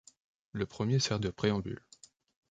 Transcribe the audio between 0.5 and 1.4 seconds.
Le premier sert de